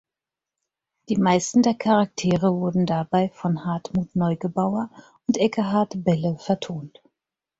[1.09, 4.89] Die meisten der Charaktere wurden dabei von Hartmut Neugebauer
[5.27, 7.03] und Ekkehardt Belle vertont.